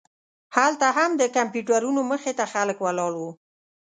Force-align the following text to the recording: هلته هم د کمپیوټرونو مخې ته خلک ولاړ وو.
هلته 0.55 0.87
هم 0.97 1.11
د 1.21 1.23
کمپیوټرونو 1.37 2.01
مخې 2.11 2.31
ته 2.39 2.45
خلک 2.53 2.77
ولاړ 2.81 3.11
وو. 3.17 3.31